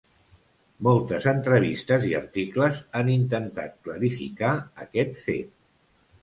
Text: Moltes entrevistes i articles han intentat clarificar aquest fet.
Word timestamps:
Moltes 0.85 1.27
entrevistes 1.31 2.07
i 2.11 2.13
articles 2.19 2.79
han 3.01 3.13
intentat 3.17 3.77
clarificar 3.89 4.51
aquest 4.87 5.23
fet. 5.29 5.55